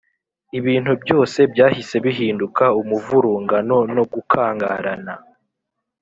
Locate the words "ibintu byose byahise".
0.59-1.95